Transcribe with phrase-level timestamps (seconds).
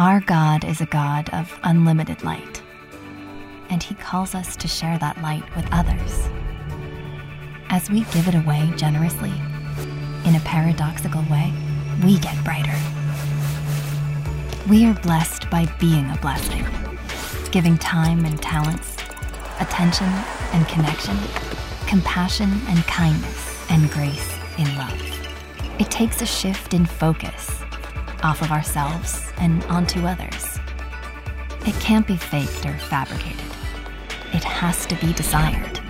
[0.00, 2.62] Our God is a God of unlimited light,
[3.68, 6.26] and He calls us to share that light with others.
[7.68, 9.34] As we give it away generously,
[10.24, 11.52] in a paradoxical way,
[12.02, 12.74] we get brighter.
[14.70, 16.64] We are blessed by being a blessing,
[17.50, 18.96] giving time and talents,
[19.60, 20.08] attention
[20.54, 21.18] and connection,
[21.86, 24.98] compassion and kindness, and grace in love.
[25.78, 27.60] It takes a shift in focus
[28.22, 30.58] off of ourselves and onto others.
[31.66, 33.44] It can't be faked or fabricated.
[34.32, 35.80] It has to be desired.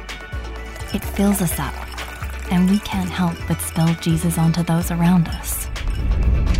[0.93, 1.75] It fills us up,
[2.51, 5.69] and we can't help but spill Jesus onto those around us.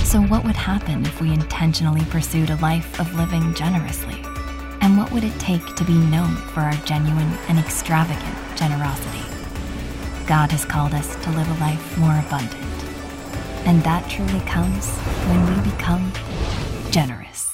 [0.05, 4.23] So, what would happen if we intentionally pursued a life of living generously?
[4.81, 9.25] And what would it take to be known for our genuine and extravagant generosity?
[10.27, 12.80] God has called us to live a life more abundant.
[13.71, 14.89] And that truly comes
[15.29, 16.13] when we become
[16.91, 17.50] generous.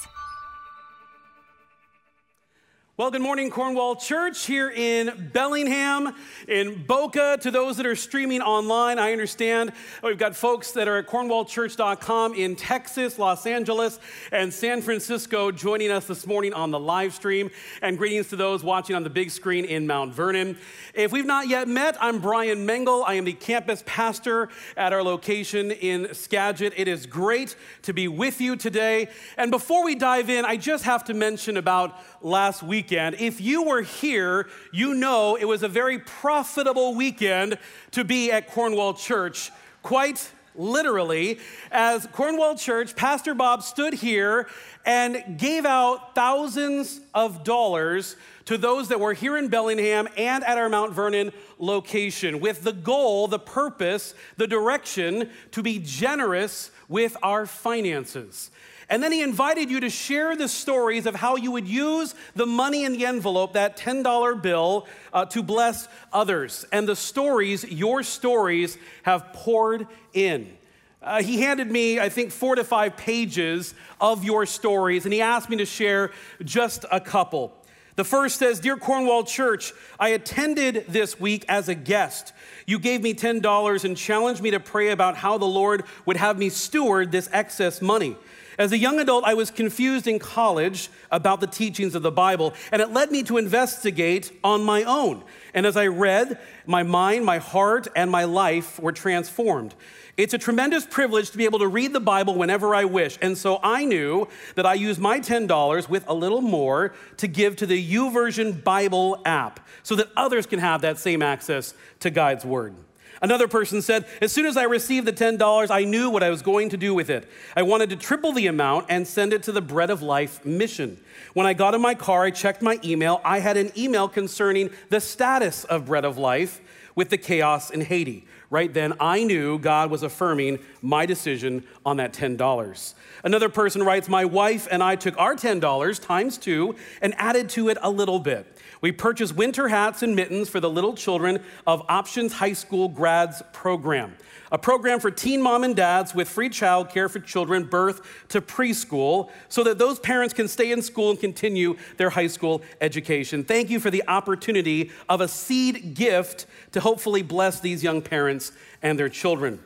[2.98, 6.14] Well, good morning, Cornwall Church here in Bellingham,
[6.48, 7.36] in Boca.
[7.42, 12.32] To those that are streaming online, I understand we've got folks that are at cornwallchurch.com
[12.32, 14.00] in Texas, Los Angeles,
[14.32, 17.50] and San Francisco joining us this morning on the live stream.
[17.82, 20.56] And greetings to those watching on the big screen in Mount Vernon.
[20.94, 23.04] If we've not yet met, I'm Brian Mengel.
[23.06, 26.72] I am the campus pastor at our location in Skagit.
[26.74, 29.08] It is great to be with you today.
[29.36, 33.16] And before we dive in, I just have to mention about last weekend.
[33.18, 37.58] If you were here, you know it was a very profitable weekend
[37.90, 39.50] to be at Cornwall Church.
[39.82, 41.40] Quite literally,
[41.72, 44.46] as Cornwall Church, Pastor Bob stood here
[44.84, 48.14] and gave out thousands of dollars
[48.44, 52.72] to those that were here in Bellingham and at our Mount Vernon location with the
[52.72, 58.52] goal, the purpose, the direction to be generous with our finances.
[58.88, 62.46] And then he invited you to share the stories of how you would use the
[62.46, 66.64] money in the envelope, that $10 bill, uh, to bless others.
[66.70, 70.56] And the stories, your stories, have poured in.
[71.02, 75.20] Uh, he handed me, I think, four to five pages of your stories, and he
[75.20, 76.12] asked me to share
[76.44, 77.52] just a couple.
[77.96, 82.32] The first says Dear Cornwall Church, I attended this week as a guest.
[82.66, 86.38] You gave me $10 and challenged me to pray about how the Lord would have
[86.38, 88.16] me steward this excess money.
[88.58, 92.54] As a young adult, I was confused in college about the teachings of the Bible,
[92.72, 95.22] and it led me to investigate on my own.
[95.52, 99.74] And as I read, my mind, my heart, and my life were transformed.
[100.16, 103.18] It's a tremendous privilege to be able to read the Bible whenever I wish.
[103.20, 107.56] And so I knew that I used my $10 with a little more to give
[107.56, 112.46] to the YouVersion Bible app so that others can have that same access to God's
[112.46, 112.74] Word.
[113.22, 116.42] Another person said, As soon as I received the $10, I knew what I was
[116.42, 117.28] going to do with it.
[117.54, 121.00] I wanted to triple the amount and send it to the Bread of Life mission.
[121.34, 123.20] When I got in my car, I checked my email.
[123.24, 126.60] I had an email concerning the status of Bread of Life
[126.94, 128.26] with the chaos in Haiti.
[128.48, 132.94] Right then, I knew God was affirming my decision on that $10.
[133.24, 137.68] Another person writes, My wife and I took our $10 times two and added to
[137.68, 138.46] it a little bit.
[138.80, 143.42] We purchased winter hats and mittens for the little children of Options High School Grads
[143.52, 144.16] program,
[144.52, 149.30] a program for teen mom and dads with free childcare for children birth to preschool
[149.48, 153.44] so that those parents can stay in school and continue their high school education.
[153.44, 158.52] Thank you for the opportunity of a seed gift to hopefully bless these young parents
[158.82, 159.58] and their children.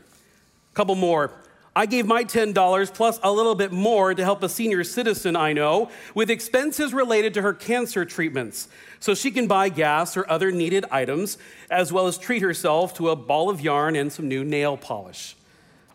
[0.72, 1.32] A couple more.
[1.75, 5.53] I gave my $10 plus a little bit more to help a senior citizen I
[5.53, 10.50] know with expenses related to her cancer treatments so she can buy gas or other
[10.50, 11.38] needed items,
[11.70, 15.36] as well as treat herself to a ball of yarn and some new nail polish.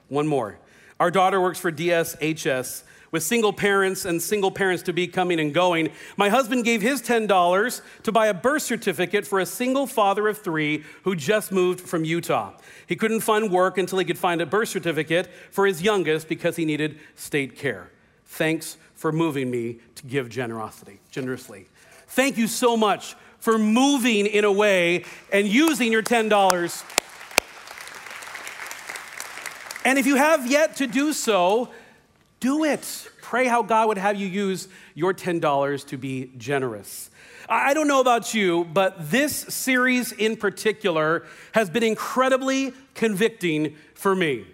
[0.08, 0.58] One more.
[0.98, 5.54] Our daughter works for DSHS with single parents and single parents to be coming and
[5.54, 5.90] going.
[6.18, 10.40] My husband gave his $10 to buy a birth certificate for a single father of
[10.40, 12.54] three who just moved from Utah.
[12.88, 16.56] He couldn't find work until he could find a birth certificate for his youngest because
[16.56, 17.92] he needed state care.
[18.26, 21.68] Thanks for moving me to give generosity, generously.
[22.08, 26.84] Thank you so much for moving in a way and using your $10.
[29.86, 31.70] And if you have yet to do so,
[32.46, 33.10] do it.
[33.24, 37.10] Pray how God would have you use your $10 to be generous.
[37.50, 44.16] I don't know about you, but this series in particular has been incredibly convicting for
[44.16, 44.46] me.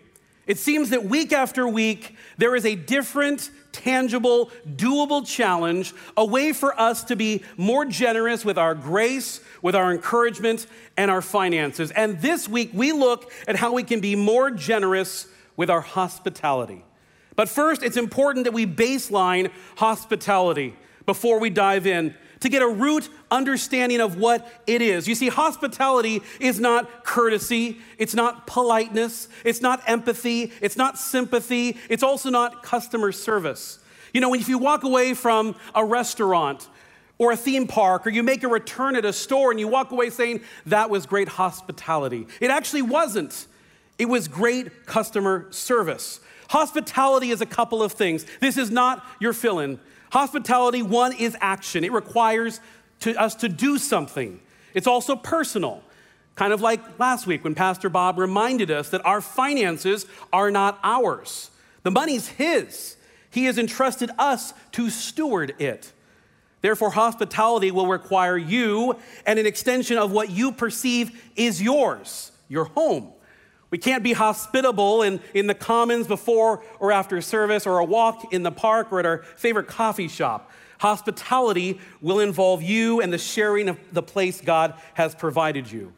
[0.47, 6.53] It seems that week after week, there is a different, tangible, doable challenge, a way
[6.53, 10.65] for us to be more generous with our grace, with our encouragement,
[10.95, 11.91] and our finances.
[11.91, 15.27] And this week, we look at how we can be more generous
[15.57, 16.85] with our hospitality.
[17.41, 20.75] But first, it's important that we baseline hospitality
[21.07, 25.07] before we dive in to get a root understanding of what it is.
[25.07, 31.77] You see, hospitality is not courtesy, it's not politeness, it's not empathy, it's not sympathy,
[31.89, 33.79] it's also not customer service.
[34.13, 36.69] You know, if you walk away from a restaurant
[37.17, 39.89] or a theme park, or you make a return at a store and you walk
[39.89, 43.47] away saying, that was great hospitality, it actually wasn't.
[43.97, 46.19] It was great customer service.
[46.51, 48.25] Hospitality is a couple of things.
[48.41, 49.79] This is not your fill in.
[50.11, 51.85] Hospitality, one, is action.
[51.85, 52.59] It requires
[52.99, 54.41] to, us to do something.
[54.73, 55.81] It's also personal.
[56.35, 60.77] Kind of like last week when Pastor Bob reminded us that our finances are not
[60.83, 61.51] ours.
[61.83, 62.97] The money's his.
[63.29, 65.93] He has entrusted us to steward it.
[66.59, 72.65] Therefore, hospitality will require you and an extension of what you perceive is yours, your
[72.65, 73.13] home.
[73.71, 78.33] We can't be hospitable in, in the commons before or after service or a walk
[78.33, 80.51] in the park or at our favorite coffee shop.
[80.79, 85.93] Hospitality will involve you and the sharing of the place God has provided you.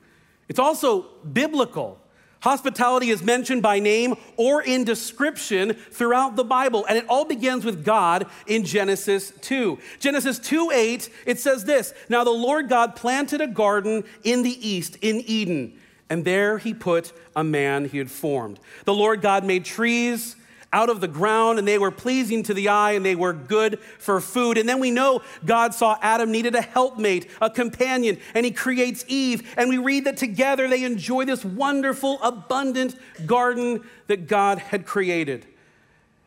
[0.48, 1.04] It's also
[1.34, 2.00] biblical.
[2.42, 7.64] Hospitality is mentioned by name or in description throughout the Bible, and it all begins
[7.64, 9.80] with God in Genesis 2.
[10.00, 14.68] Genesis 2 8, it says this Now the Lord God planted a garden in the
[14.68, 15.80] east, in Eden
[16.14, 18.60] and there he put a man he had formed.
[18.86, 20.36] The Lord God made trees
[20.72, 23.80] out of the ground, and they were pleasing to the eye, and they were good
[23.98, 24.60] for food.
[24.60, 29.04] And then we know God saw Adam needed a helpmate, a companion, and he creates
[29.08, 29.56] Eve.
[29.58, 32.96] And we read that together they enjoy this wonderful, abundant
[33.26, 35.48] garden that God had created.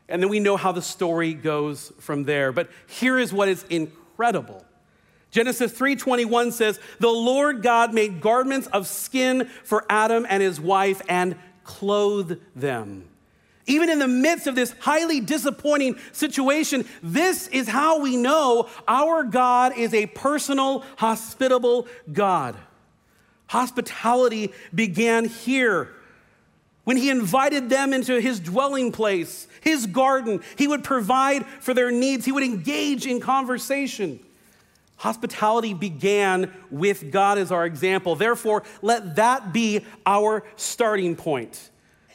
[0.09, 2.51] And then we know how the story goes from there.
[2.51, 4.65] But here is what is incredible
[5.37, 11.03] Genesis 3:21 says, "The Lord God made garments of skin for Adam and his wife
[11.11, 13.05] and clothed them."
[13.67, 19.25] Even in the midst of this highly disappointing situation, this is how we know our
[19.25, 22.57] God is a personal, hospitable God.
[23.49, 25.91] Hospitality began here
[26.85, 30.41] when he invited them into his dwelling place, his garden.
[30.57, 34.21] He would provide for their needs, he would engage in conversation.
[34.97, 38.17] Hospitality began with God as our example.
[38.17, 41.71] Therefore, let that be our starting point.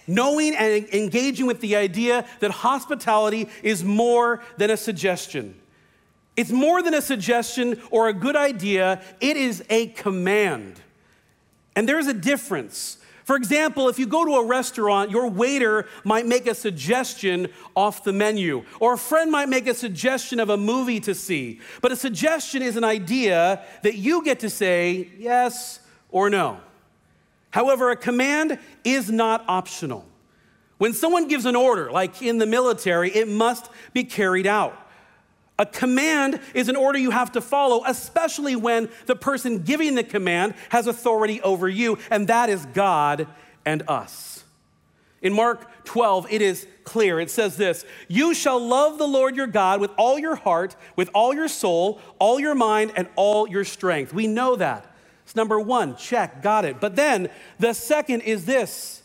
[0.07, 5.55] Knowing and engaging with the idea that hospitality is more than a suggestion.
[6.35, 10.81] It's more than a suggestion or a good idea, it is a command.
[11.75, 12.97] And there's a difference
[13.31, 17.47] for example, if you go to a restaurant, your waiter might make a suggestion
[17.77, 21.61] off the menu, or a friend might make a suggestion of a movie to see.
[21.81, 25.79] But a suggestion is an idea that you get to say yes
[26.09, 26.59] or no.
[27.51, 30.05] However, a command is not optional.
[30.77, 34.77] When someone gives an order, like in the military, it must be carried out.
[35.61, 40.03] A command is an order you have to follow, especially when the person giving the
[40.03, 43.27] command has authority over you, and that is God
[43.63, 44.43] and us.
[45.21, 47.19] In Mark 12, it is clear.
[47.19, 51.11] It says this You shall love the Lord your God with all your heart, with
[51.13, 54.15] all your soul, all your mind, and all your strength.
[54.15, 54.91] We know that.
[55.25, 56.79] It's number one, check, got it.
[56.79, 57.29] But then
[57.59, 59.03] the second is this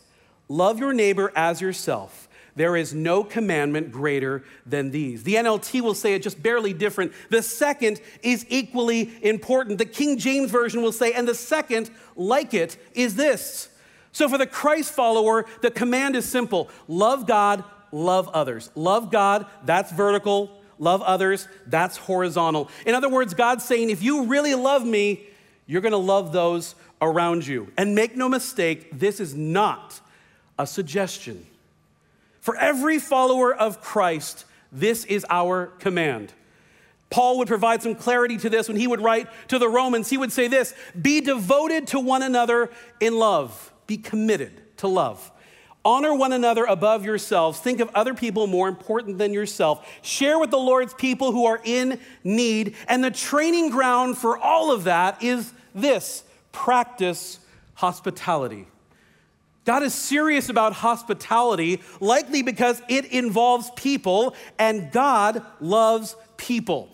[0.49, 2.26] love your neighbor as yourself.
[2.57, 5.21] There is no commandment greater than these.
[5.21, 7.11] The NLT will say it just barely different.
[7.29, 9.77] The second is equally important.
[9.77, 13.69] The King James Version will say, and the second, like it, is this.
[14.11, 18.71] So for the Christ follower, the command is simple love God, love others.
[18.73, 20.59] Love God, that's vertical.
[20.79, 22.69] Love others, that's horizontal.
[22.87, 25.27] In other words, God's saying, if you really love me,
[25.67, 27.71] you're gonna love those around you.
[27.77, 29.99] And make no mistake, this is not
[30.57, 31.45] a suggestion.
[32.47, 36.31] For every follower of Christ, this is our command.
[37.09, 40.09] Paul would provide some clarity to this when he would write to the Romans.
[40.09, 42.69] He would say this Be devoted to one another
[43.01, 45.29] in love, be committed to love.
[45.83, 47.59] Honor one another above yourselves.
[47.59, 49.85] Think of other people more important than yourself.
[50.01, 52.77] Share with the Lord's people who are in need.
[52.87, 56.23] And the training ground for all of that is this
[56.53, 57.39] practice
[57.73, 58.67] hospitality.
[59.67, 66.87] God is serious about hospitality, likely because it involves people, and God loves people.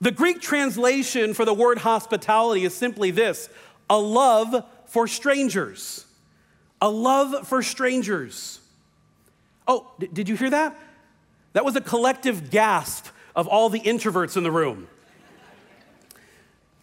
[0.00, 3.48] The Greek translation for the word hospitality is simply this
[3.88, 6.04] a love for strangers.
[6.82, 8.58] A love for strangers.
[9.68, 10.76] Oh, did you hear that?
[11.52, 14.88] That was a collective gasp of all the introverts in the room.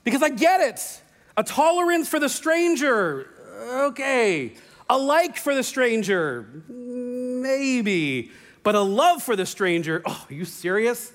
[0.06, 1.02] Because I get it.
[1.36, 3.28] A tolerance for the stranger.
[3.68, 4.54] Okay.
[4.90, 8.32] A like for the stranger, maybe.
[8.64, 10.02] but a love for the stranger.
[10.06, 11.12] Oh, are you serious?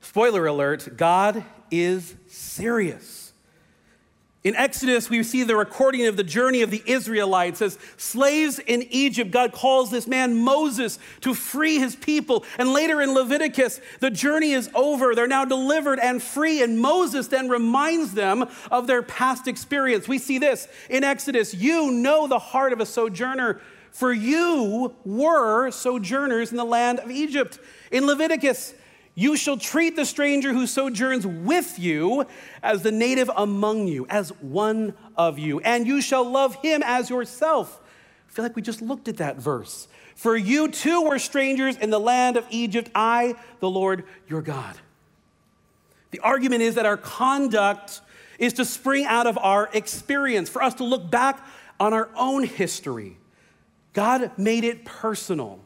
[0.00, 3.23] Spoiler alert God is serious.
[4.44, 8.82] In Exodus, we see the recording of the journey of the Israelites as slaves in
[8.90, 9.30] Egypt.
[9.30, 12.44] God calls this man Moses to free his people.
[12.58, 15.14] And later in Leviticus, the journey is over.
[15.14, 16.62] They're now delivered and free.
[16.62, 20.08] And Moses then reminds them of their past experience.
[20.08, 25.70] We see this in Exodus You know the heart of a sojourner, for you were
[25.70, 27.58] sojourners in the land of Egypt.
[27.90, 28.74] In Leviticus,
[29.14, 32.26] you shall treat the stranger who sojourns with you
[32.62, 37.10] as the native among you, as one of you, and you shall love him as
[37.10, 37.80] yourself.
[38.28, 39.86] I feel like we just looked at that verse.
[40.16, 44.76] For you too were strangers in the land of Egypt, I, the Lord your God.
[46.10, 48.00] The argument is that our conduct
[48.38, 51.44] is to spring out of our experience, for us to look back
[51.78, 53.16] on our own history.
[53.92, 55.60] God made it personal.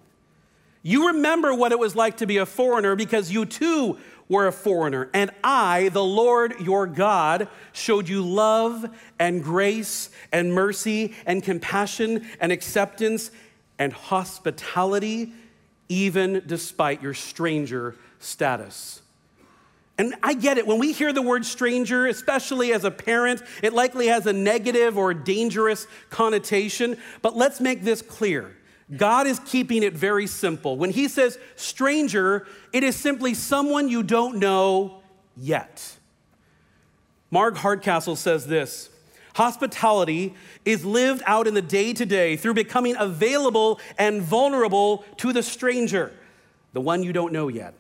[0.83, 4.53] You remember what it was like to be a foreigner because you too were a
[4.53, 5.11] foreigner.
[5.13, 8.87] And I, the Lord your God, showed you love
[9.19, 13.31] and grace and mercy and compassion and acceptance
[13.79, 15.33] and hospitality,
[15.89, 19.03] even despite your stranger status.
[19.97, 20.67] And I get it.
[20.67, 24.97] When we hear the word stranger, especially as a parent, it likely has a negative
[24.97, 26.99] or dangerous connotation.
[27.21, 28.55] But let's make this clear
[28.97, 30.77] God is keeping it very simple.
[30.77, 35.03] When he says stranger, it is simply someone you don't know
[35.37, 35.97] yet.
[37.31, 38.89] Marg Hardcastle says this
[39.35, 45.33] Hospitality is lived out in the day to day through becoming available and vulnerable to
[45.33, 46.13] the stranger,
[46.73, 47.75] the one you don't know yet,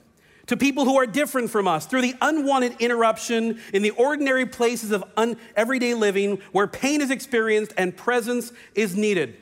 [0.47, 4.91] to people who are different from us, through the unwanted interruption in the ordinary places
[4.91, 9.37] of un- everyday living where pain is experienced and presence is needed.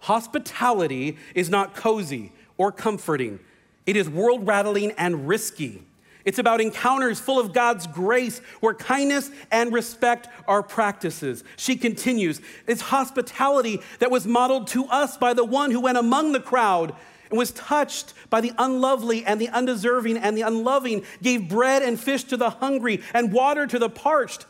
[0.00, 3.40] Hospitality is not cozy or comforting,
[3.86, 5.82] it is world rattling and risky.
[6.24, 11.42] It's about encounters full of God's grace where kindness and respect are practices.
[11.56, 16.32] She continues, it's hospitality that was modeled to us by the one who went among
[16.32, 16.94] the crowd
[17.30, 21.98] and was touched by the unlovely and the undeserving and the unloving, gave bread and
[21.98, 24.44] fish to the hungry and water to the parched.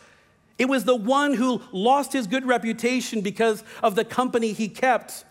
[0.58, 5.24] It was the one who lost his good reputation because of the company he kept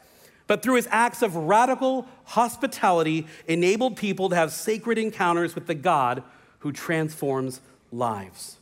[0.48, 5.76] but through his acts of radical hospitality, enabled people to have sacred encounters with the
[5.76, 6.24] God
[6.60, 7.62] who transforms
[7.92, 8.58] lives.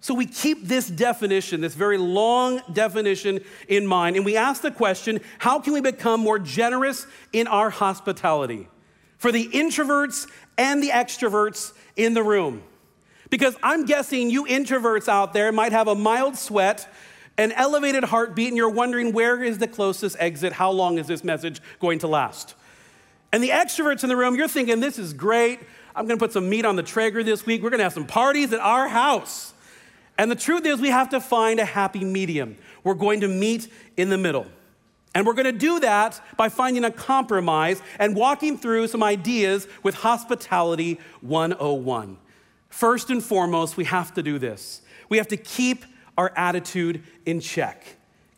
[0.00, 4.70] So we keep this definition, this very long definition in mind, and we ask the
[4.70, 8.68] question how can we become more generous in our hospitality
[9.16, 12.62] for the introverts and the extroverts in the room?
[13.28, 16.88] Because I'm guessing you introverts out there might have a mild sweat
[17.38, 20.52] an elevated heartbeat, and you're wondering where is the closest exit?
[20.52, 22.54] How long is this message going to last?
[23.32, 25.60] And the extroverts in the room, you're thinking, this is great.
[25.96, 27.62] I'm gonna put some meat on the Traeger this week.
[27.62, 29.54] We're gonna have some parties at our house.
[30.18, 32.56] And the truth is, we have to find a happy medium.
[32.82, 34.46] We're going to meet in the middle.
[35.14, 39.66] And we're going to do that by finding a compromise and walking through some ideas
[39.82, 42.18] with Hospitality 101.
[42.68, 44.82] First and foremost, we have to do this.
[45.08, 45.84] We have to keep
[46.18, 47.84] our attitude in check.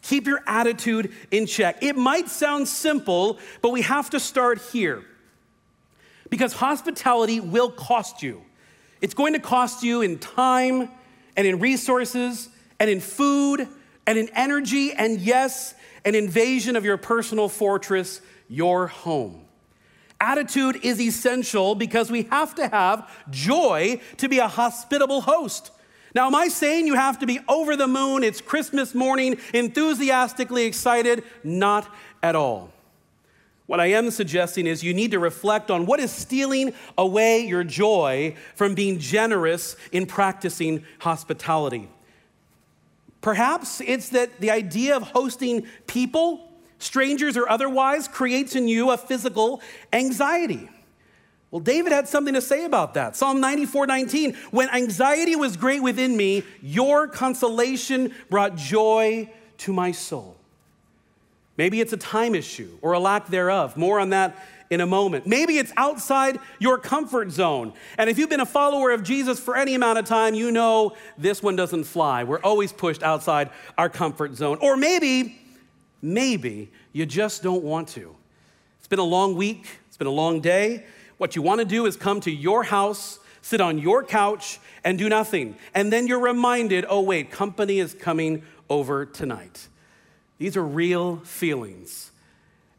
[0.02, 1.82] Keep your attitude in check.
[1.82, 5.02] It might sound simple, but we have to start here.
[6.28, 8.42] Because hospitality will cost you.
[9.00, 10.90] It's going to cost you in time
[11.37, 13.66] and in resources and in food
[14.06, 19.42] and in energy and, yes, an invasion of your personal fortress, your home.
[20.20, 25.70] Attitude is essential because we have to have joy to be a hospitable host.
[26.14, 28.25] Now, am I saying you have to be over the moon?
[28.25, 31.23] It's Christmas morning, enthusiastically excited?
[31.45, 31.88] Not
[32.23, 32.73] at all.
[33.67, 37.62] What I am suggesting is you need to reflect on what is stealing away your
[37.62, 41.88] joy from being generous in practicing hospitality.
[43.21, 46.50] Perhaps it's that the idea of hosting people,
[46.81, 49.62] strangers or otherwise, creates in you a physical
[49.93, 50.69] anxiety.
[51.50, 53.16] Well, David had something to say about that.
[53.16, 54.35] Psalm 94 19.
[54.50, 60.37] When anxiety was great within me, your consolation brought joy to my soul.
[61.57, 63.76] Maybe it's a time issue or a lack thereof.
[63.76, 64.37] More on that
[64.71, 65.26] in a moment.
[65.26, 67.73] Maybe it's outside your comfort zone.
[67.99, 70.97] And if you've been a follower of Jesus for any amount of time, you know
[71.19, 72.23] this one doesn't fly.
[72.23, 74.59] We're always pushed outside our comfort zone.
[74.61, 75.40] Or maybe,
[76.00, 78.14] maybe you just don't want to.
[78.78, 80.85] It's been a long week, it's been a long day.
[81.20, 84.96] What you want to do is come to your house, sit on your couch, and
[84.96, 85.54] do nothing.
[85.74, 89.68] And then you're reminded oh, wait, company is coming over tonight.
[90.38, 92.10] These are real feelings.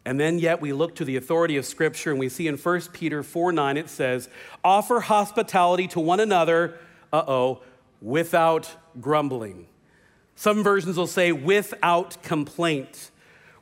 [0.05, 2.81] And then yet we look to the authority of Scripture and we see in 1
[2.93, 4.27] Peter 4 9 it says,
[4.63, 6.79] offer hospitality to one another,
[7.13, 7.61] uh oh,
[8.01, 9.67] without grumbling.
[10.33, 13.10] Some versions will say without complaint.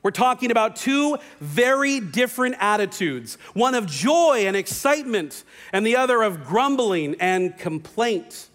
[0.02, 6.22] We're talking about two very different attitudes one of joy and excitement, and the other
[6.22, 8.48] of grumbling and complaint.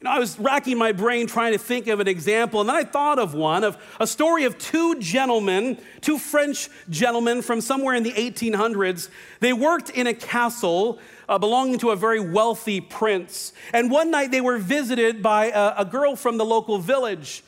[0.00, 2.76] You know, I was racking my brain trying to think of an example, and then
[2.76, 7.94] I thought of one of a story of two gentlemen, two French gentlemen from somewhere
[7.94, 9.08] in the 1800s.
[9.40, 13.52] They worked in a castle uh, belonging to a very wealthy prince.
[13.72, 17.42] And one night they were visited by a, a girl from the local village.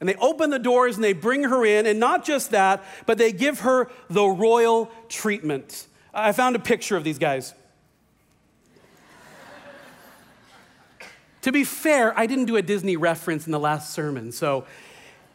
[0.00, 3.18] And they open the doors and they bring her in, and not just that, but
[3.18, 5.86] they give her the royal treatment.
[6.14, 7.54] I found a picture of these guys.
[11.42, 14.66] to be fair, I didn't do a Disney reference in the last sermon, so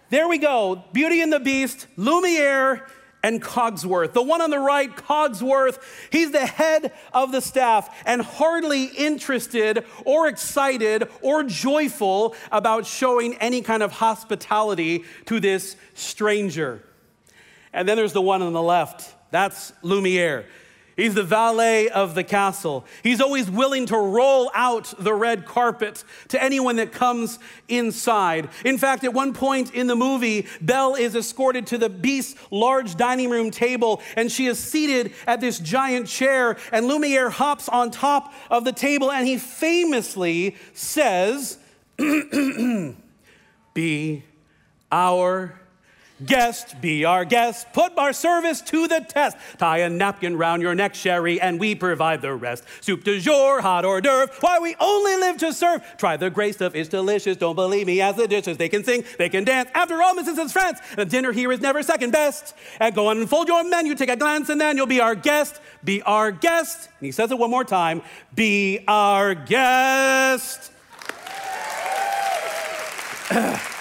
[0.09, 2.85] there we go Beauty and the Beast, Lumiere,
[3.23, 4.13] and Cogsworth.
[4.13, 5.79] The one on the right, Cogsworth,
[6.11, 13.35] he's the head of the staff and hardly interested or excited or joyful about showing
[13.35, 16.83] any kind of hospitality to this stranger.
[17.71, 20.45] And then there's the one on the left, that's Lumiere.
[20.95, 22.85] He's the valet of the castle.
[23.01, 28.49] He's always willing to roll out the red carpet to anyone that comes inside.
[28.63, 32.95] In fact, at one point in the movie, Belle is escorted to the beast's large
[32.95, 37.89] dining room table, and she is seated at this giant chair, and Lumiere hops on
[37.89, 41.57] top of the table, and he famously says,
[43.73, 44.23] Be
[44.91, 45.59] our
[46.23, 49.35] Guest, be our guest, put our service to the test.
[49.57, 52.63] Tie a napkin round your neck, Sherry, and we provide the rest.
[52.81, 55.81] Soup du jour, hot hors d'oeuvre, why we only live to serve.
[55.97, 57.35] Try the gray stuff, it's delicious.
[57.35, 58.57] Don't believe me as the dishes.
[58.57, 59.69] They can sing, they can dance.
[59.73, 60.37] After all, Mrs.
[60.37, 62.53] and France, the dinner here is never second best.
[62.79, 65.59] And go and fold your menu, take a glance, and then you'll be our guest.
[65.83, 66.89] Be our guest.
[66.99, 68.03] And he says it one more time
[68.35, 70.71] be our guest.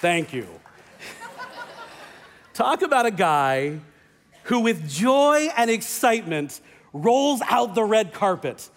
[0.00, 0.46] Thank you.
[2.54, 3.80] Talk about a guy
[4.44, 6.60] who, with joy and excitement,
[6.92, 8.68] rolls out the red carpet.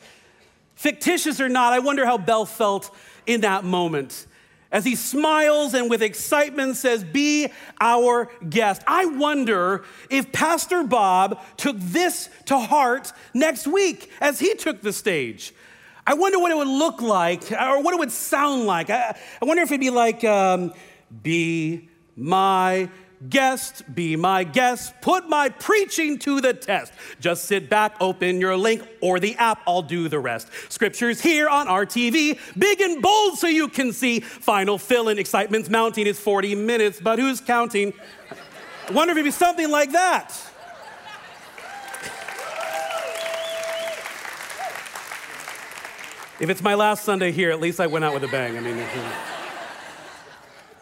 [0.76, 2.94] Fictitious or not, I wonder how Belle felt
[3.28, 4.26] in that moment
[4.72, 8.82] as he smiles and with excitement says, Be our guest.
[8.88, 14.94] I wonder if Pastor Bob took this to heart next week as he took the
[14.94, 15.54] stage.
[16.06, 18.90] I wonder what it would look like or what it would sound like.
[18.90, 20.74] I, I wonder if it'd be like, um,
[21.24, 22.90] be my
[23.30, 26.94] guest, be my guest, put my preaching to the test.
[27.20, 30.50] Just sit back, open your link or the app, I'll do the rest.
[30.70, 34.20] Scriptures here on RTV, big and bold so you can see.
[34.20, 37.94] Final fill in, excitement's mounting, it's 40 minutes, but who's counting?
[38.88, 40.34] I wonder if it'd be something like that.
[46.40, 48.58] If it's my last Sunday here, at least I went out with a bang.
[48.58, 48.84] I mean,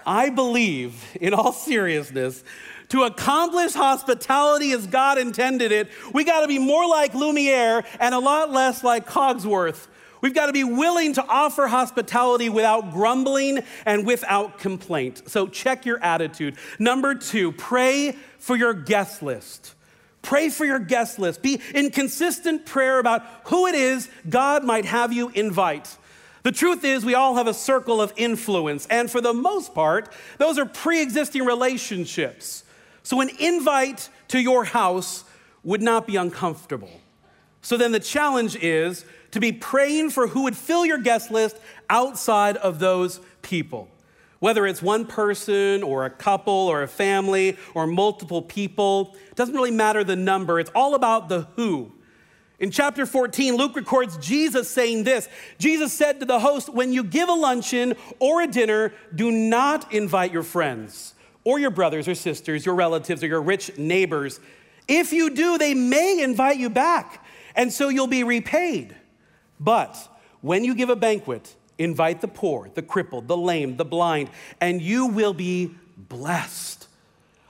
[0.09, 2.43] I believe, in all seriousness,
[2.87, 8.15] to accomplish hospitality as God intended it, we got to be more like Lumiere and
[8.15, 9.87] a lot less like Cogsworth.
[10.21, 15.29] We've got to be willing to offer hospitality without grumbling and without complaint.
[15.29, 16.57] So check your attitude.
[16.79, 19.75] Number two, pray for your guest list.
[20.23, 21.43] Pray for your guest list.
[21.43, 25.95] Be in consistent prayer about who it is God might have you invite.
[26.43, 30.13] The truth is, we all have a circle of influence, and for the most part,
[30.37, 32.63] those are pre existing relationships.
[33.03, 35.25] So, an invite to your house
[35.63, 37.01] would not be uncomfortable.
[37.61, 41.57] So, then the challenge is to be praying for who would fill your guest list
[41.89, 43.89] outside of those people.
[44.39, 49.53] Whether it's one person or a couple or a family or multiple people, it doesn't
[49.53, 50.59] really matter the number.
[50.59, 51.91] It's all about the who.
[52.59, 57.03] In chapter 14, Luke records Jesus saying this Jesus said to the host, When you
[57.03, 62.15] give a luncheon or a dinner, do not invite your friends or your brothers or
[62.15, 64.39] sisters, your relatives or your rich neighbors.
[64.87, 68.95] If you do, they may invite you back, and so you'll be repaid.
[69.59, 69.97] But
[70.41, 74.81] when you give a banquet, invite the poor, the crippled, the lame, the blind, and
[74.81, 76.78] you will be blessed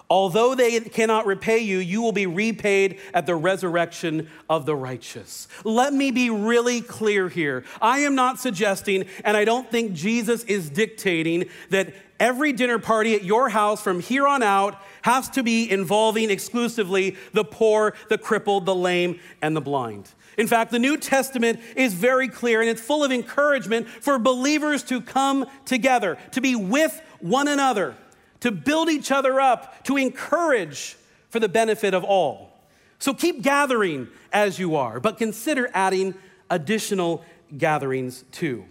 [0.10, 5.48] Although they cannot repay you, you will be repaid at the resurrection of the righteous.
[5.64, 7.64] Let me be really clear here.
[7.80, 13.14] I am not suggesting, and I don't think Jesus is dictating, that every dinner party
[13.14, 18.18] at your house from here on out has to be involving exclusively the poor, the
[18.18, 20.10] crippled, the lame, and the blind.
[20.40, 24.82] In fact, the New Testament is very clear and it's full of encouragement for believers
[24.84, 27.96] to come together, to be with one another
[28.42, 30.96] to build each other up, to encourage
[31.30, 32.52] for the benefit of all.
[33.00, 36.16] So keep gathering as you are, but consider adding
[36.50, 37.24] additional
[37.58, 38.66] gatherings too.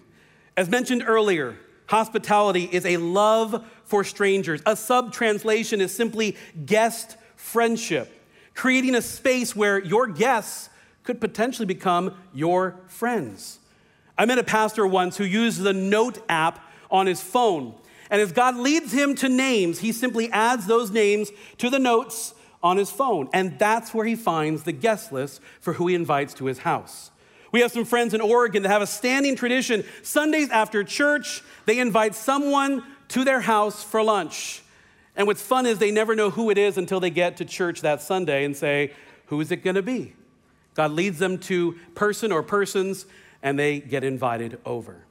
[0.56, 4.60] As mentioned earlier, hospitality is a love for strangers.
[4.66, 8.12] A sub translation is simply guest friendship,
[8.54, 10.68] creating a space where your guests
[11.04, 13.60] could potentially become your friends.
[14.18, 17.74] I met a pastor once who used the Note app on his phone.
[18.10, 22.34] And as God leads him to names, he simply adds those names to the notes
[22.62, 23.28] on his phone.
[23.32, 27.10] And that's where he finds the guest list for who he invites to his house.
[27.52, 29.84] We have some friends in Oregon that have a standing tradition.
[30.02, 34.62] Sundays after church, they invite someone to their house for lunch.
[35.16, 37.80] And what's fun is they never know who it is until they get to church
[37.80, 38.92] that Sunday and say,
[39.26, 40.14] Who is it going to be?
[40.74, 43.06] God leads them to person or persons,
[43.42, 45.04] and they get invited over.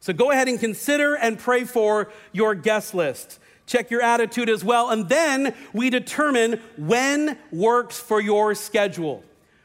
[0.00, 3.38] So go ahead and consider and pray for your guest list.
[3.66, 4.90] Check your attitude as well.
[4.90, 9.24] And then we determine when works for your schedule.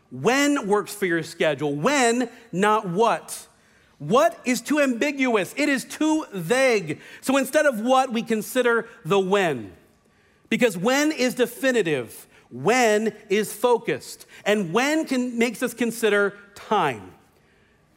[0.10, 1.76] When works for your schedule.
[1.76, 3.48] When, not what.
[4.00, 7.00] What is too ambiguous, it is too vague.
[7.22, 9.74] So instead of what, we consider the when.
[10.50, 17.12] Because when is definitive, when is focused, and when can, makes us consider time.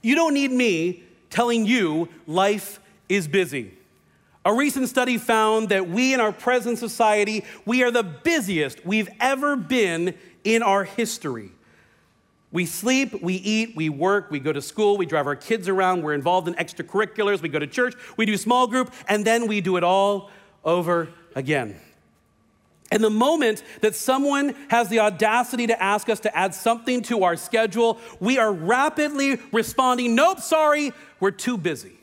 [0.02, 3.76] You don't need me telling you life is busy.
[4.44, 9.08] A recent study found that we in our present society, we are the busiest we've
[9.18, 11.50] ever been in our history.
[12.52, 16.02] We sleep, we eat, we work, we go to school, we drive our kids around,
[16.02, 19.60] we're involved in extracurriculars, we go to church, we do small group, and then we
[19.60, 20.30] do it all
[20.64, 21.80] over again.
[22.90, 27.24] And the moment that someone has the audacity to ask us to add something to
[27.24, 31.98] our schedule, we are rapidly responding, Nope, sorry, we're too busy.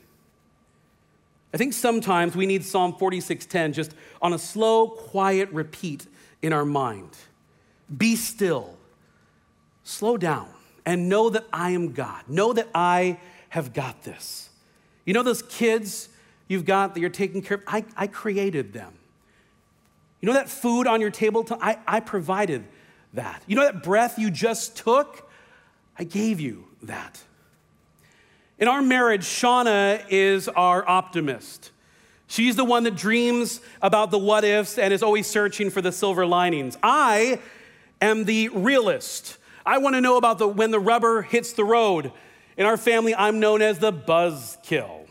[1.54, 6.06] I think sometimes we need Psalm 46:10 just on a slow, quiet repeat
[6.40, 7.10] in our mind.
[7.94, 8.76] Be still
[9.84, 10.48] slow down
[10.86, 12.22] and know that I am God.
[12.26, 13.18] Know that I
[13.50, 14.48] have got this.
[15.04, 16.08] You know those kids
[16.48, 17.64] you've got that you're taking care of?
[17.66, 18.94] I, I created them.
[20.22, 21.46] You know that food on your table?
[21.60, 22.64] I, I provided
[23.12, 23.42] that.
[23.46, 25.28] You know that breath you just took?
[25.98, 27.20] I gave you that.
[28.58, 31.72] In our marriage, Shauna is our optimist.
[32.28, 35.92] She's the one that dreams about the what ifs and is always searching for the
[35.92, 36.78] silver linings.
[36.82, 37.40] I
[38.00, 39.38] am the realist.
[39.66, 42.12] I want to know about the, when the rubber hits the road.
[42.56, 45.06] In our family, I'm known as the buzzkill.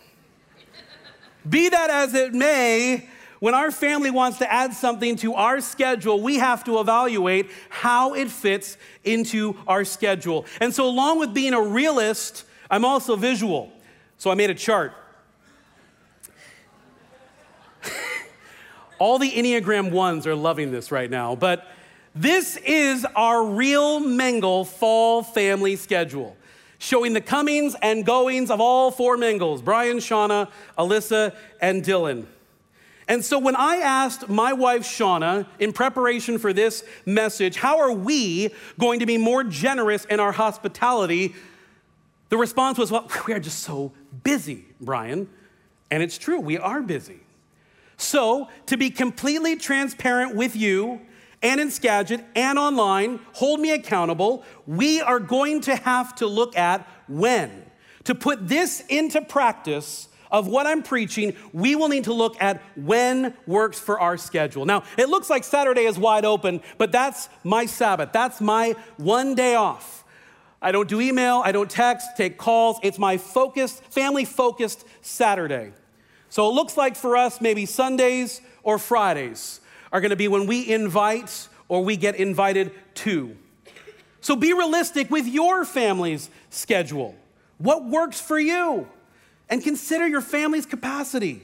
[1.48, 3.10] Be that as it may,
[3.42, 8.14] when our family wants to add something to our schedule, we have to evaluate how
[8.14, 10.46] it fits into our schedule.
[10.62, 13.72] And so, along with being a realist, I'm also visual.
[14.20, 14.94] So, I made a chart.
[19.00, 21.68] All the Enneagram ones are loving this right now, but
[22.14, 26.38] this is our real Mengel fall family schedule,
[26.78, 32.28] showing the comings and goings of all four Mengels Brian, Shauna, Alyssa, and Dylan.
[33.08, 37.92] And so when I asked my wife, Shauna, in preparation for this message, how are
[37.92, 41.36] we going to be more generous in our hospitality?
[42.30, 43.92] The response was, well, we are just so
[44.24, 45.28] busy, Brian.
[45.90, 47.20] And it's true, we are busy.
[47.98, 51.02] So, to be completely transparent with you,
[51.44, 54.44] and in Skagit and online, hold me accountable.
[54.66, 57.66] We are going to have to look at when.
[58.06, 62.62] To put this into practice of what I'm preaching, we will need to look at
[62.76, 64.66] when works for our schedule.
[64.66, 68.12] Now, it looks like Saturday is wide open, but that's my Sabbath.
[68.14, 70.04] That's my one day off.
[70.62, 72.78] I don't do email, I don't text, take calls.
[72.84, 75.74] It's my focused, family focused Saturday.
[76.30, 79.60] So it looks like for us, maybe Sundays or Fridays
[79.92, 83.36] are to be when we invite or we get invited to.
[84.22, 87.16] So be realistic with your family's schedule.
[87.58, 88.88] What works for you?
[89.52, 91.44] And consider your family's capacity.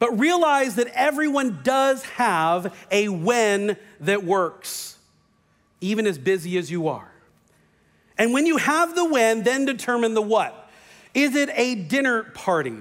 [0.00, 4.96] But realize that everyone does have a when that works,
[5.80, 7.12] even as busy as you are.
[8.16, 10.68] And when you have the when, then determine the what.
[11.14, 12.78] Is it a dinner party?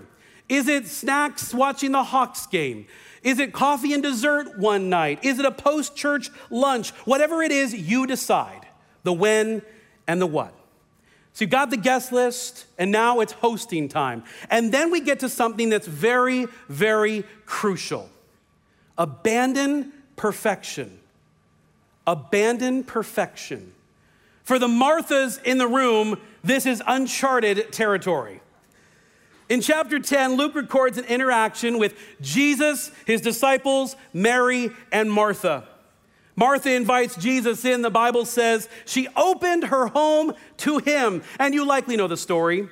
[0.49, 2.87] Is it snacks watching the Hawks game?
[3.23, 5.19] Is it coffee and dessert one night?
[5.23, 6.91] Is it a post church lunch?
[7.05, 8.65] Whatever it is, you decide
[9.03, 9.61] the when
[10.07, 10.53] and the what.
[11.37, 14.23] So you've got the guest list, and now it's hosting time.
[14.49, 18.09] And then we get to something that's very, very crucial
[18.97, 20.97] abandon perfection.
[22.07, 23.71] Abandon perfection.
[24.45, 28.41] For the Marthas in the room, this is uncharted territory.
[29.47, 35.67] In chapter 10, Luke records an interaction with Jesus, his disciples, Mary, and Martha.
[36.37, 37.81] Martha invites Jesus in.
[37.81, 41.23] The Bible says she opened her home to him.
[41.39, 42.69] And you likely know the story.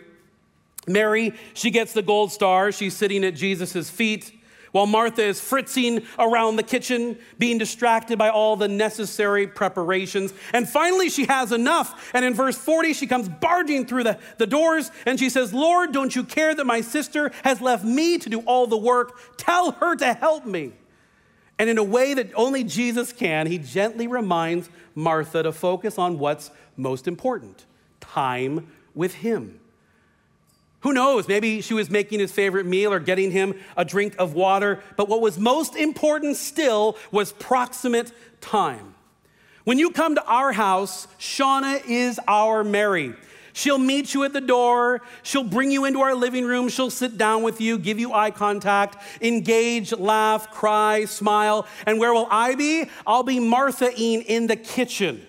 [0.87, 2.71] Mary, she gets the gold star.
[2.71, 4.31] She's sitting at Jesus' feet
[4.71, 10.33] while Martha is fritzing around the kitchen, being distracted by all the necessary preparations.
[10.51, 12.11] And finally, she has enough.
[12.13, 15.91] And in verse 40, she comes barging through the, the doors and she says, Lord,
[15.93, 19.37] don't you care that my sister has left me to do all the work?
[19.37, 20.73] Tell her to help me.
[21.57, 26.19] And in a way that only Jesus can, he gently reminds Martha to focus on
[26.19, 27.65] what's most important
[28.01, 29.59] time with him.
[30.81, 31.27] Who knows?
[31.27, 34.83] Maybe she was making his favorite meal or getting him a drink of water.
[34.97, 38.93] But what was most important still was proximate time.
[39.63, 43.15] When you come to our house, Shauna is our Mary.
[43.55, 45.01] She'll meet you at the door.
[45.23, 46.67] She'll bring you into our living room.
[46.67, 51.65] She'll sit down with you, give you eye contact, engage, laugh, cry, smile.
[51.85, 52.89] And where will I be?
[53.07, 55.25] I'll be Martha Ean in the kitchen.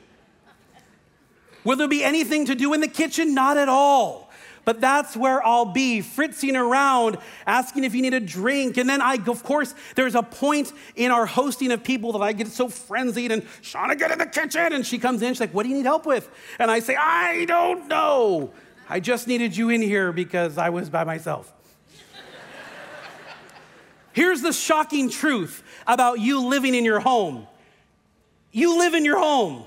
[1.62, 3.32] Will there be anything to do in the kitchen?
[3.32, 4.25] Not at all
[4.66, 8.76] but that's where I'll be, fritzing around, asking if you need a drink.
[8.76, 12.32] And then I, of course, there's a point in our hosting of people that I
[12.32, 14.72] get so frenzied and Shauna, get in the kitchen.
[14.72, 16.28] And she comes in, she's like, what do you need help with?
[16.58, 18.50] And I say, I don't know.
[18.88, 21.52] I just needed you in here because I was by myself.
[24.12, 27.46] Here's the shocking truth about you living in your home.
[28.50, 29.64] You live in your home.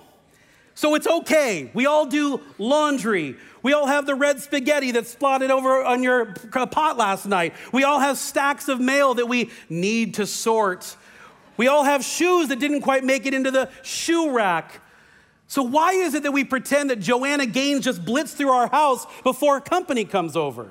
[0.79, 1.69] So it's okay.
[1.73, 3.35] We all do laundry.
[3.62, 7.54] We all have the red spaghetti that splotted over on your pot last night.
[7.74, 10.95] We all have stacks of mail that we need to sort.
[11.58, 14.82] We all have shoes that didn't quite make it into the shoe rack.
[15.48, 19.06] So, why is it that we pretend that Joanna Gaines just blitzed through our house
[19.24, 20.69] before company comes over?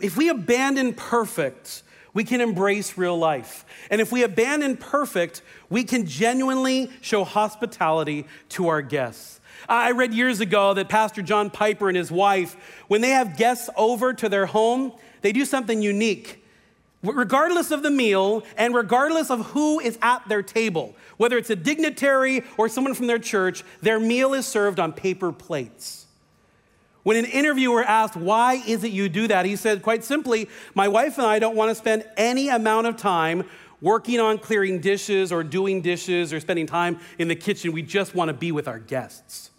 [0.00, 3.64] If we abandon perfect, we can embrace real life.
[3.90, 9.39] And if we abandon perfect, we can genuinely show hospitality to our guests.
[9.70, 12.56] I read years ago that Pastor John Piper and his wife,
[12.88, 16.44] when they have guests over to their home, they do something unique.
[17.04, 21.56] Regardless of the meal and regardless of who is at their table, whether it's a
[21.56, 26.06] dignitary or someone from their church, their meal is served on paper plates.
[27.04, 29.46] When an interviewer asked, Why is it you do that?
[29.46, 32.96] He said, quite simply, My wife and I don't want to spend any amount of
[32.96, 33.44] time
[33.80, 37.72] working on clearing dishes or doing dishes or spending time in the kitchen.
[37.72, 39.49] We just want to be with our guests.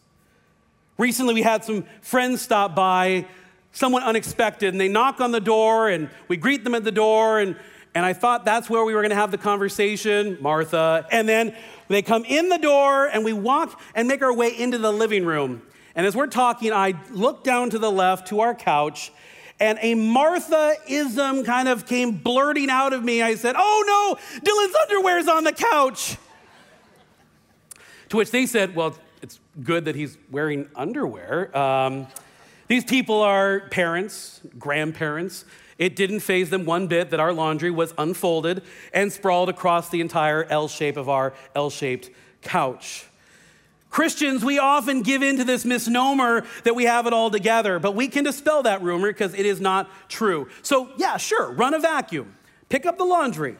[1.01, 3.25] Recently, we had some friends stop by,
[3.71, 7.39] someone unexpected, and they knock on the door, and we greet them at the door,
[7.39, 7.55] and,
[7.95, 11.07] and I thought that's where we were gonna have the conversation, Martha.
[11.11, 11.55] And then
[11.87, 15.25] they come in the door, and we walk and make our way into the living
[15.25, 15.63] room.
[15.95, 19.11] And as we're talking, I look down to the left to our couch,
[19.59, 23.23] and a Martha ism kind of came blurting out of me.
[23.23, 26.17] I said, Oh no, Dylan's underwear's on the couch.
[28.09, 28.95] To which they said, Well,
[29.63, 31.55] good that he's wearing underwear.
[31.57, 32.07] Um,
[32.67, 35.45] these people are parents, grandparents.
[35.77, 39.99] It didn't faze them one bit that our laundry was unfolded and sprawled across the
[39.99, 42.09] entire L shape of our L shaped
[42.41, 43.05] couch.
[43.89, 47.93] Christians, we often give in to this misnomer that we have it all together, but
[47.93, 50.47] we can dispel that rumor because it is not true.
[50.61, 52.35] So, yeah, sure, run a vacuum,
[52.69, 53.57] pick up the laundry,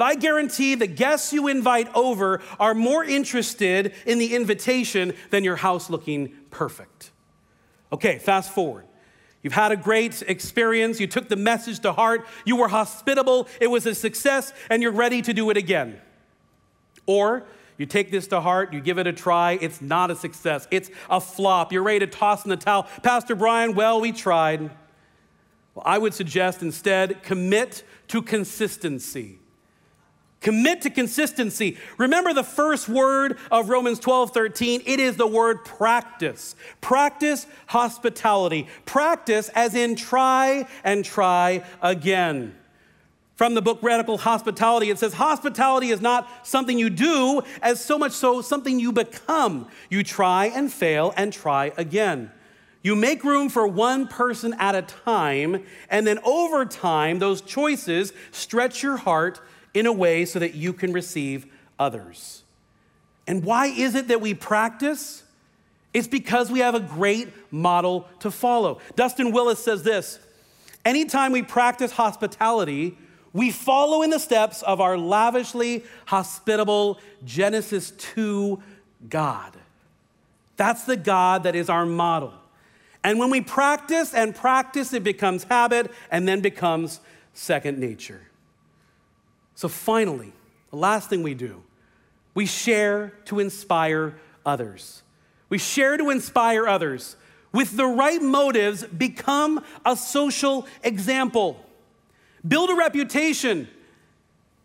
[0.00, 5.44] but I guarantee the guests you invite over are more interested in the invitation than
[5.44, 7.10] your house looking perfect.
[7.92, 8.86] Okay, fast forward.
[9.42, 11.00] You've had a great experience.
[11.00, 12.26] You took the message to heart.
[12.46, 13.46] You were hospitable.
[13.60, 16.00] It was a success, and you're ready to do it again.
[17.04, 17.44] Or
[17.76, 19.58] you take this to heart, you give it a try.
[19.60, 21.74] It's not a success, it's a flop.
[21.74, 22.84] You're ready to toss in the towel.
[23.02, 24.62] Pastor Brian, well, we tried.
[25.74, 29.40] Well, I would suggest instead commit to consistency.
[30.40, 31.76] Commit to consistency.
[31.98, 34.82] Remember the first word of Romans 12, 13?
[34.86, 36.56] It is the word practice.
[36.80, 38.66] Practice hospitality.
[38.86, 42.54] Practice as in try and try again.
[43.36, 47.98] From the book Radical Hospitality, it says, Hospitality is not something you do, as so
[47.98, 49.66] much so something you become.
[49.88, 52.30] You try and fail and try again.
[52.82, 58.12] You make room for one person at a time, and then over time, those choices
[58.30, 59.40] stretch your heart
[59.74, 61.46] in a way so that you can receive
[61.78, 62.42] others.
[63.26, 65.22] And why is it that we practice?
[65.92, 68.80] It's because we have a great model to follow.
[68.96, 70.18] Dustin Willis says this
[70.84, 72.96] Anytime we practice hospitality,
[73.32, 78.60] we follow in the steps of our lavishly hospitable Genesis 2
[79.08, 79.56] God.
[80.56, 82.34] That's the God that is our model.
[83.02, 87.00] And when we practice and practice, it becomes habit and then becomes
[87.32, 88.20] second nature.
[89.54, 90.32] So finally,
[90.70, 91.62] the last thing we do,
[92.34, 95.02] we share to inspire others.
[95.48, 97.16] We share to inspire others.
[97.52, 101.64] With the right motives, become a social example.
[102.46, 103.68] Build a reputation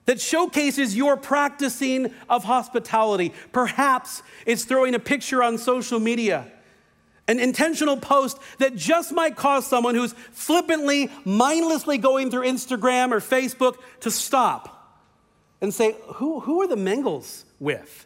[0.06, 3.34] that showcases your practicing of hospitality.
[3.52, 6.46] Perhaps it's throwing a picture on social media,
[7.28, 13.20] an intentional post that just might cause someone who's flippantly, mindlessly going through Instagram or
[13.20, 14.75] Facebook to stop
[15.62, 18.06] and say, Who, who are the Mengels with?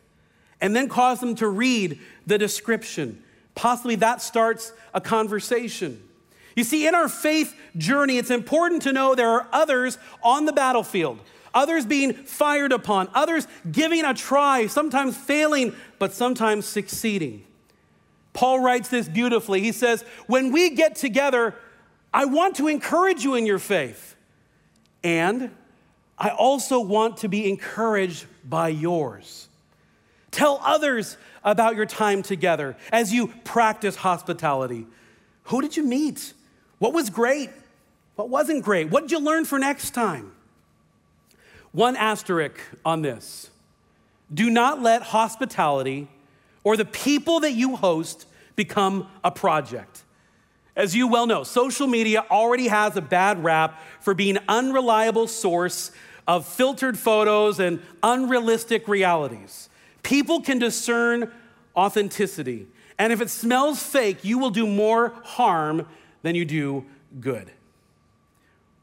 [0.62, 3.24] And then cause them to read the description.
[3.56, 6.02] Possibly that starts a conversation.
[6.56, 10.54] You see, in our faith journey, it's important to know there are others on the
[10.54, 11.20] battlefield
[11.54, 17.44] others being fired upon, others giving a try, sometimes failing, but sometimes succeeding.
[18.34, 19.62] Paul writes this beautifully.
[19.62, 21.56] He says, When we get together,
[22.14, 24.16] I want to encourage you in your faith.
[25.04, 25.52] And
[26.20, 29.48] I also want to be encouraged by yours.
[30.32, 34.86] Tell others about your time together as you practice hospitality.
[35.44, 36.34] Who did you meet?
[36.78, 37.50] What was great?
[38.16, 38.90] What wasn't great?
[38.90, 40.34] What did you learn for next time?
[41.72, 43.50] One asterisk on this
[44.32, 46.08] do not let hospitality
[46.64, 50.04] or the people that you host become a project.
[50.76, 55.28] As you well know, social media already has a bad rap for being an unreliable
[55.28, 55.92] source
[56.30, 59.68] of filtered photos and unrealistic realities.
[60.04, 61.32] People can discern
[61.76, 62.68] authenticity,
[63.00, 65.88] and if it smells fake, you will do more harm
[66.22, 66.86] than you do
[67.20, 67.50] good.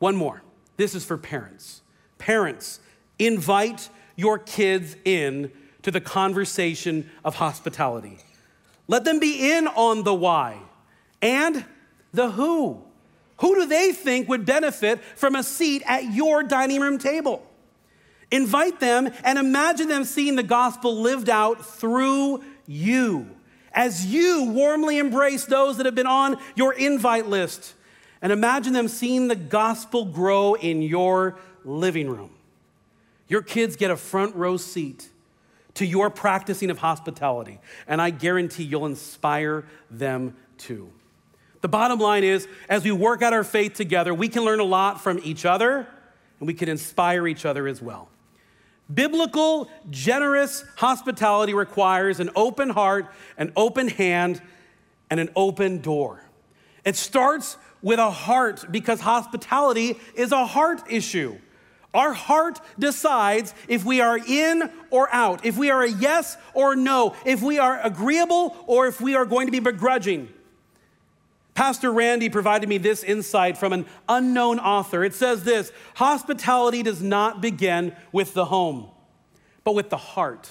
[0.00, 0.42] One more.
[0.76, 1.82] This is for parents.
[2.18, 2.80] Parents,
[3.16, 8.18] invite your kids in to the conversation of hospitality.
[8.88, 10.58] Let them be in on the why
[11.22, 11.64] and
[12.12, 12.82] the who.
[13.38, 17.46] Who do they think would benefit from a seat at your dining room table?
[18.30, 23.30] Invite them and imagine them seeing the gospel lived out through you
[23.72, 27.74] as you warmly embrace those that have been on your invite list.
[28.22, 32.30] And imagine them seeing the gospel grow in your living room.
[33.28, 35.08] Your kids get a front row seat
[35.74, 40.90] to your practicing of hospitality, and I guarantee you'll inspire them too.
[41.66, 44.64] The bottom line is, as we work out our faith together, we can learn a
[44.64, 45.88] lot from each other
[46.38, 48.08] and we can inspire each other as well.
[48.94, 54.40] Biblical, generous hospitality requires an open heart, an open hand,
[55.10, 56.22] and an open door.
[56.84, 61.36] It starts with a heart because hospitality is a heart issue.
[61.92, 66.76] Our heart decides if we are in or out, if we are a yes or
[66.76, 70.28] no, if we are agreeable or if we are going to be begrudging.
[71.56, 75.02] Pastor Randy provided me this insight from an unknown author.
[75.02, 78.90] It says this Hospitality does not begin with the home,
[79.64, 80.50] but with the heart.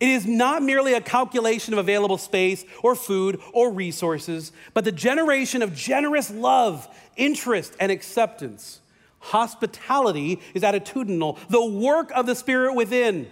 [0.00, 4.92] It is not merely a calculation of available space or food or resources, but the
[4.92, 8.80] generation of generous love, interest, and acceptance.
[9.20, 13.30] Hospitality is attitudinal, the work of the Spirit within.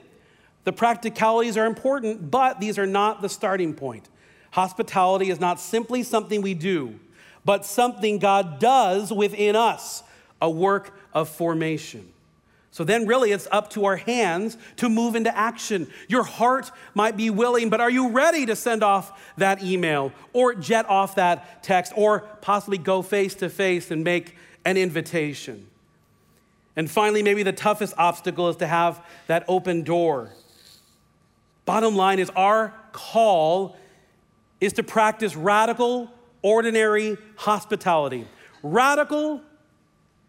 [0.62, 4.08] The practicalities are important, but these are not the starting point.
[4.54, 7.00] Hospitality is not simply something we do,
[7.44, 10.04] but something God does within us,
[10.40, 12.08] a work of formation.
[12.70, 15.88] So then, really, it's up to our hands to move into action.
[16.06, 20.54] Your heart might be willing, but are you ready to send off that email or
[20.54, 25.66] jet off that text or possibly go face to face and make an invitation?
[26.76, 30.30] And finally, maybe the toughest obstacle is to have that open door.
[31.64, 33.76] Bottom line is our call
[34.64, 36.10] is to practice radical,
[36.42, 38.26] ordinary hospitality.
[38.62, 39.40] Radical,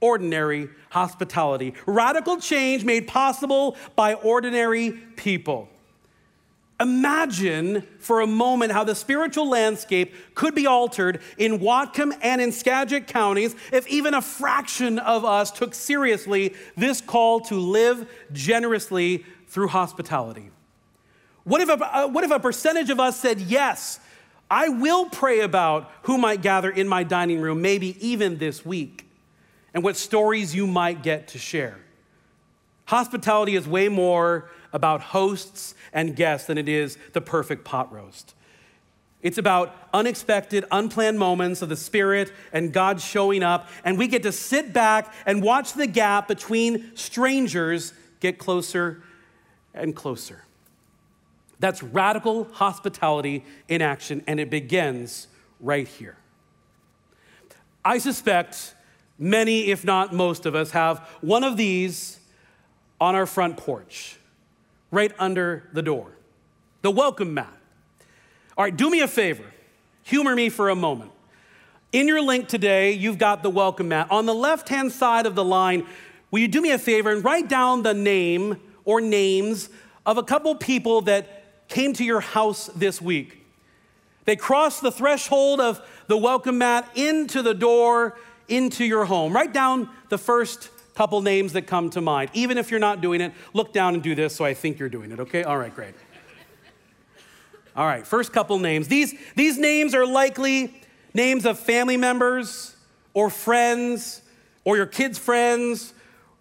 [0.02, 1.74] ordinary hospitality.
[1.86, 5.70] Radical change made possible by ordinary people.
[6.82, 12.52] Imagine for a moment how the spiritual landscape could be altered in Whatcom and in
[12.52, 19.24] Skagit counties if even a fraction of us took seriously this call to live generously
[19.48, 20.52] through hospitality.
[21.46, 24.02] What if, a, uh, what if a percentage of us said, Yes,
[24.50, 29.08] I will pray about who might gather in my dining room, maybe even this week,
[29.74, 31.78] and what stories you might get to share?
[32.86, 38.36] Hospitality is way more about hosts and guests than it is the perfect pot roast.
[39.22, 44.22] It's about unexpected, unplanned moments of the Spirit and God showing up, and we get
[44.24, 49.02] to sit back and watch the gap between strangers get closer
[49.74, 50.44] and closer.
[51.60, 55.28] That's radical hospitality in action, and it begins
[55.60, 56.18] right here.
[57.84, 58.76] I suspect
[59.18, 62.20] many, if not most of us, have one of these
[63.00, 64.18] on our front porch,
[64.92, 66.12] right under the door.
[66.82, 67.54] The welcome mat.
[68.58, 69.46] All right, do me a favor.
[70.04, 71.12] Humor me for a moment.
[71.92, 74.08] In your link today, you've got the welcome mat.
[74.12, 75.86] On the left hand side of the line,
[76.32, 79.70] will you do me a favor and write down the name or names
[80.06, 83.46] of a couple people that came to your house this week?
[84.26, 89.34] They crossed the threshold of the welcome mat into the door into your home.
[89.34, 92.32] Write down the first couple names that come to mind.
[92.34, 94.90] Even if you're not doing it, look down and do this so I think you're
[94.90, 95.44] doing it, okay?
[95.44, 95.94] All right, great.
[97.76, 98.88] All right, first couple names.
[98.88, 100.82] These, these names are likely
[101.14, 102.76] names of family members
[103.14, 104.22] or friends
[104.64, 105.94] or your kids' friends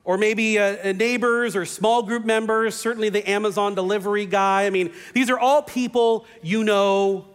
[0.05, 4.67] or maybe uh, uh, neighbors or small group members, certainly the Amazon delivery guy.
[4.67, 7.27] I mean, these are all people you know.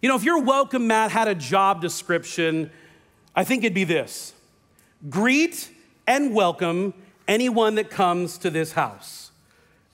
[0.00, 2.70] You know, if your welcome mat had a job description,
[3.34, 4.32] I think it'd be this
[5.10, 5.70] greet
[6.06, 6.94] and welcome
[7.26, 9.30] anyone that comes to this house.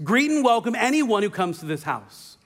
[0.03, 2.37] Greet and welcome anyone who comes to this house.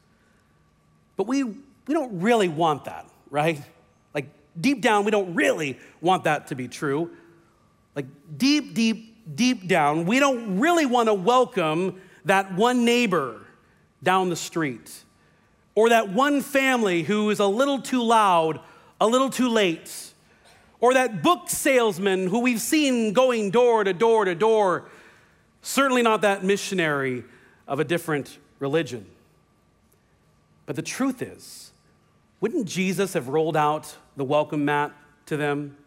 [1.16, 3.61] But we, we don't really want that, right?
[4.14, 4.26] Like
[4.61, 7.11] deep down, we don't really want that to be true.
[7.95, 13.41] Like deep, deep, deep down, we don't really want to welcome that one neighbor
[14.03, 15.05] down the street
[15.74, 18.61] or that one family who is a little too loud,
[19.01, 20.09] a little too late
[20.80, 24.84] or that book salesman who we've seen going door to door to door.
[25.62, 27.24] Certainly not that missionary
[27.66, 29.07] of a different religion.
[30.66, 31.72] But the truth is,
[32.41, 34.93] wouldn't Jesus have rolled out the welcome mat
[35.26, 35.78] to them?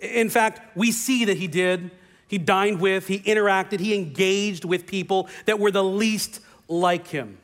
[0.00, 1.90] In fact, we see that he did.
[2.28, 7.38] He dined with, he interacted, he engaged with people that were the least like him.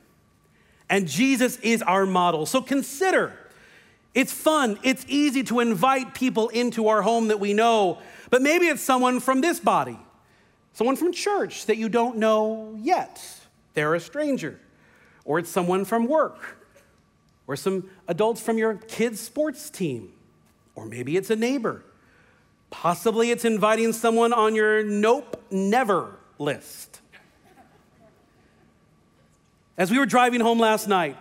[0.89, 2.47] And Jesus is our model.
[2.47, 3.33] So consider
[4.15, 7.99] it's fun, it's easy to invite people into our home that we know,
[8.31, 9.99] but maybe it's someone from this body,
[10.73, 13.23] someone from church that you don't know yet.
[13.75, 14.59] They're a stranger.
[15.27, 16.57] Or it's someone from work,
[17.49, 20.13] or some adults from your kids' sports team,
[20.77, 21.83] or maybe it's a neighbor.
[22.71, 27.01] Possibly it's inviting someone on your nope, never list.
[29.79, 31.17] As we were driving home last night,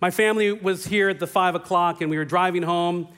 [0.00, 3.08] my family was here at the five o'clock, and we were driving home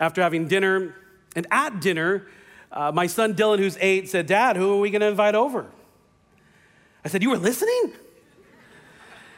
[0.00, 0.94] after having dinner.
[1.34, 2.26] And at dinner,
[2.72, 5.66] uh, my son Dylan, who's eight, said, Dad, who are we going to invite over?
[7.04, 7.92] I said, You were listening?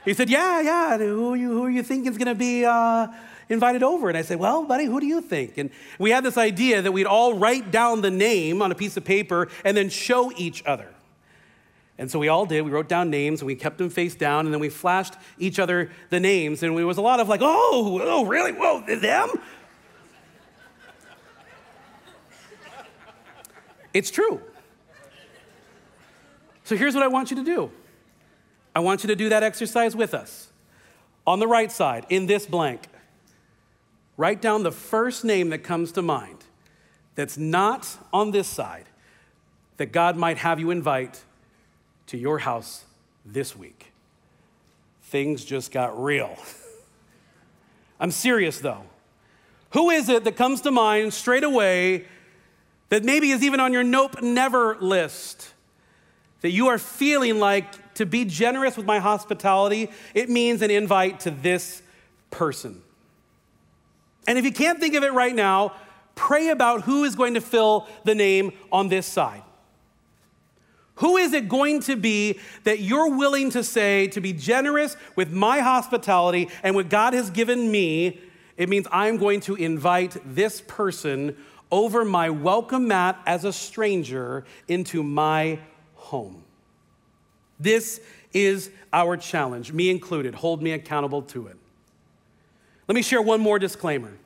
[0.05, 0.99] He said, Yeah, yeah.
[0.99, 3.09] Who are you, who are you thinking is going to be uh,
[3.49, 4.09] invited over?
[4.09, 5.59] And I said, Well, buddy, who do you think?
[5.59, 8.97] And we had this idea that we'd all write down the name on a piece
[8.97, 10.89] of paper and then show each other.
[11.99, 12.63] And so we all did.
[12.63, 15.59] We wrote down names and we kept them face down and then we flashed each
[15.59, 16.63] other the names.
[16.63, 18.53] And it was a lot of like, oh, oh, really?
[18.53, 19.31] Whoa, them?
[23.93, 24.41] it's true.
[26.63, 27.71] So here's what I want you to do
[28.77, 30.53] I want you to do that exercise with us.
[31.27, 32.83] On the right side, in this blank,
[34.19, 36.45] write down the first name that comes to mind
[37.15, 38.85] that's not on this side
[39.79, 41.23] that God might have you invite
[42.09, 42.85] to your house
[43.25, 43.93] this week.
[45.05, 46.37] Things just got real.
[48.01, 48.83] I'm serious though.
[49.71, 52.07] Who is it that comes to mind straight away
[52.89, 55.53] that maybe is even on your nope, never list?
[56.41, 61.21] That you are feeling like to be generous with my hospitality, it means an invite
[61.21, 61.83] to this
[62.31, 62.83] person.
[64.29, 65.73] And if you can't think of it right now,
[66.15, 69.43] pray about who is going to fill the name on this side.
[70.97, 75.33] Who is it going to be that you're willing to say to be generous with
[75.33, 78.21] my hospitality and what God has given me?
[78.59, 81.35] It means I'm going to invite this person
[81.71, 85.59] over my welcome mat as a stranger into my
[85.95, 86.45] home.
[87.59, 88.03] This
[88.35, 90.35] is our challenge, me included.
[90.35, 91.57] Hold me accountable to it.
[92.89, 94.18] Let me share one more disclaimer.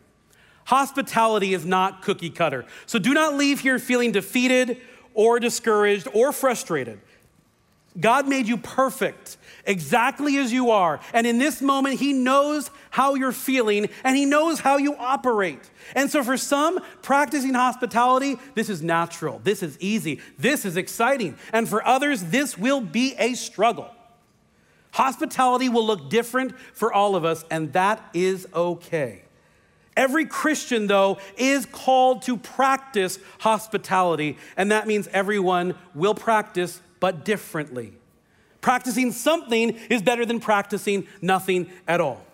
[0.73, 2.65] Hospitality is not cookie cutter.
[2.87, 4.79] So do not leave here feeling defeated
[5.13, 6.99] or discouraged or frustrated.
[8.01, 10.99] God made you perfect exactly as you are.
[11.13, 15.61] And in this moment, He knows how you're feeling and He knows how you operate.
[15.95, 21.37] And so, for some, practicing hospitality, this is natural, this is easy, this is exciting.
[21.53, 23.91] And for others, this will be a struggle.
[24.93, 29.25] Hospitality will look different for all of us, and that is okay.
[29.97, 37.25] Every Christian, though, is called to practice hospitality, and that means everyone will practice, but
[37.25, 37.93] differently.
[38.61, 42.25] Practicing something is better than practicing nothing at all.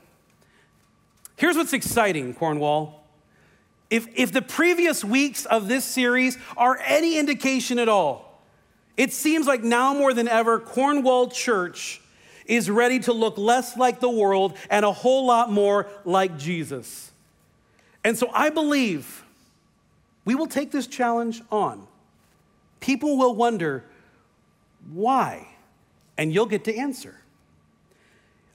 [1.37, 3.05] Here's what's exciting, Cornwall.
[3.91, 8.43] If, if the previous weeks of this series are any indication at all,
[8.97, 12.03] it seems like now more than ever, Cornwall Church
[12.45, 17.13] is ready to look less like the world and a whole lot more like Jesus.
[18.05, 19.25] And so I believe
[20.25, 21.87] we will take this challenge on.
[22.81, 23.85] People will wonder
[24.93, 25.49] why,
[26.17, 27.21] and you'll get to answer.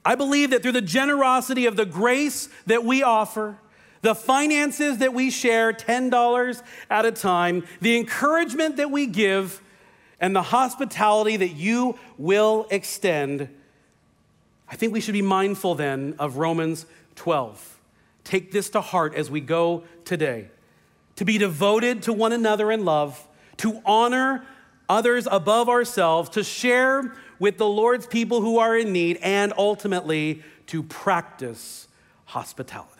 [0.05, 3.57] I believe that through the generosity of the grace that we offer,
[4.01, 9.61] the finances that we share, $10 at a time, the encouragement that we give,
[10.19, 13.49] and the hospitality that you will extend,
[14.69, 16.85] I think we should be mindful then of Romans
[17.15, 17.72] 12.
[18.23, 20.49] Take this to heart as we go today.
[21.17, 24.45] To be devoted to one another in love, to honor
[24.89, 30.43] others above ourselves, to share with the Lord's people who are in need, and ultimately
[30.67, 31.87] to practice
[32.25, 32.92] hospitality.